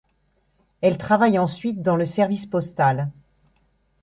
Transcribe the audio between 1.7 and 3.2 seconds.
dans le service postal.